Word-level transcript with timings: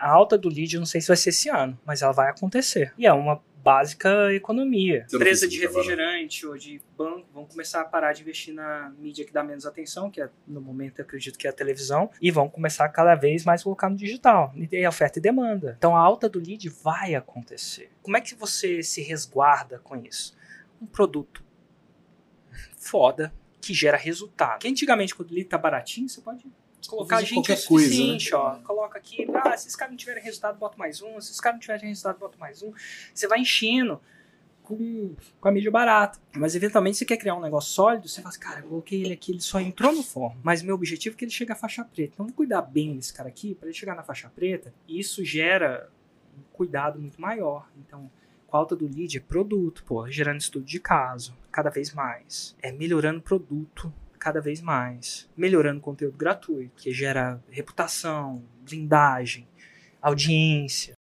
A 0.00 0.10
alta 0.10 0.38
do 0.38 0.48
lead, 0.48 0.74
eu 0.74 0.80
não 0.80 0.86
sei 0.86 1.00
se 1.00 1.08
vai 1.08 1.16
ser 1.16 1.28
esse 1.28 1.48
ano, 1.48 1.78
mas 1.84 2.02
ela 2.02 2.12
vai 2.12 2.30
acontecer. 2.30 2.92
E 2.96 3.06
é 3.06 3.12
uma 3.12 3.42
básica 3.62 4.32
economia. 4.32 5.06
Empresa 5.12 5.46
de 5.46 5.62
agora. 5.62 5.68
refrigerante 5.68 6.46
ou 6.46 6.56
de 6.56 6.80
banco 6.96 7.26
vão 7.32 7.44
começar 7.44 7.82
a 7.82 7.84
parar 7.84 8.12
de 8.12 8.22
investir 8.22 8.54
na 8.54 8.90
mídia 8.98 9.24
que 9.24 9.32
dá 9.32 9.44
menos 9.44 9.66
atenção, 9.66 10.10
que 10.10 10.20
é, 10.20 10.30
no 10.46 10.60
momento 10.60 10.98
eu 10.98 11.04
acredito 11.04 11.38
que 11.38 11.46
é 11.46 11.50
a 11.50 11.52
televisão, 11.52 12.10
e 12.20 12.30
vão 12.30 12.48
começar 12.48 12.88
cada 12.88 13.14
vez 13.14 13.44
mais 13.44 13.60
a 13.60 13.64
colocar 13.64 13.90
no 13.90 13.96
digital. 13.96 14.52
E 14.56 14.66
tem 14.66 14.86
oferta 14.86 15.18
e 15.18 15.22
demanda. 15.22 15.74
Então 15.76 15.94
a 15.94 16.00
alta 16.00 16.28
do 16.28 16.38
lead 16.38 16.68
vai 16.82 17.14
acontecer. 17.14 17.90
Como 18.02 18.16
é 18.16 18.20
que 18.20 18.34
você 18.34 18.82
se 18.82 19.02
resguarda 19.02 19.78
com 19.80 19.96
isso? 19.96 20.36
Um 20.80 20.86
produto 20.86 21.44
foda 22.78 23.32
que 23.60 23.74
gera 23.74 23.96
resultado. 23.96 24.60
Que 24.60 24.68
antigamente, 24.68 25.14
quando 25.14 25.30
o 25.30 25.34
lead 25.34 25.48
tá 25.48 25.58
baratinho, 25.58 26.08
você 26.08 26.20
pode 26.22 26.46
colocar 26.88 27.20
gente 27.22 27.52
o 27.52 27.56
coisa, 27.56 27.62
suficiente, 27.62 28.34
ó. 28.34 28.56
Coloca 28.56 28.98
aqui, 28.98 29.26
ah, 29.34 29.56
se 29.56 29.68
esse 29.68 29.76
cara 29.76 29.90
não 29.90 29.96
tiver 29.96 30.16
resultado, 30.18 30.58
bota 30.58 30.76
mais 30.76 31.02
um. 31.02 31.20
Se 31.20 31.32
esse 31.32 31.40
cara 31.40 31.54
não 31.54 31.60
tiver 31.60 31.78
resultado, 31.80 32.18
bota 32.18 32.38
mais 32.38 32.62
um. 32.62 32.72
Você 33.14 33.26
vai 33.26 33.40
enchendo 33.40 34.00
com, 34.70 35.14
com 35.40 35.48
a 35.48 35.50
mídia 35.50 35.70
barata. 35.70 36.18
Mas 36.36 36.54
eventualmente 36.54 36.96
você 36.96 37.04
quer 37.04 37.16
criar 37.16 37.34
um 37.34 37.40
negócio 37.40 37.72
sólido, 37.72 38.08
você 38.08 38.20
fala 38.20 38.28
assim, 38.28 38.40
cara, 38.40 38.60
eu 38.60 38.68
coloquei 38.68 39.02
ele 39.02 39.12
aqui, 39.12 39.32
ele 39.32 39.40
só 39.40 39.60
entrou 39.60 39.92
no 39.92 40.02
forno. 40.02 40.40
Mas 40.42 40.62
meu 40.62 40.74
objetivo 40.74 41.16
é 41.16 41.18
que 41.18 41.24
ele 41.24 41.32
chegue 41.32 41.52
à 41.52 41.56
faixa 41.56 41.84
preta. 41.84 42.12
Então 42.14 42.24
vamos 42.24 42.36
cuidar 42.36 42.62
bem 42.62 42.94
desse 42.96 43.12
cara 43.12 43.28
aqui, 43.28 43.54
para 43.54 43.68
ele 43.68 43.76
chegar 43.76 43.96
na 43.96 44.02
faixa 44.02 44.30
preta. 44.34 44.72
E 44.86 45.00
isso 45.00 45.24
gera 45.24 45.90
um 46.38 46.42
cuidado 46.52 47.00
muito 47.00 47.20
maior. 47.20 47.68
Então, 47.78 48.10
com 48.46 48.56
a 48.56 48.60
alta 48.60 48.76
do 48.76 48.86
lead 48.86 49.16
é 49.16 49.20
produto, 49.20 49.82
pô, 49.84 50.08
gerando 50.08 50.40
estudo 50.40 50.64
de 50.64 50.78
caso, 50.78 51.36
cada 51.50 51.70
vez 51.70 51.92
mais. 51.92 52.56
É 52.62 52.70
melhorando 52.70 53.18
o 53.18 53.22
produto 53.22 53.92
cada 54.20 54.40
vez 54.40 54.60
mais. 54.60 55.28
Melhorando 55.36 55.80
conteúdo 55.80 56.16
gratuito, 56.16 56.82
que 56.82 56.92
gera 56.92 57.42
reputação, 57.50 58.44
blindagem, 58.62 59.48
audiência. 60.00 60.94